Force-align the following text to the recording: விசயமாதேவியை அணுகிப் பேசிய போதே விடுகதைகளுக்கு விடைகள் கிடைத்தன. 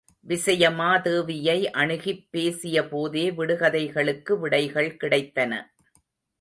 விசயமாதேவியை 0.27 1.65
அணுகிப் 1.65 2.27
பேசிய 2.31 2.87
போதே 2.87 3.31
விடுகதைகளுக்கு 3.31 4.39
விடைகள் 4.39 4.97
கிடைத்தன. 5.01 5.61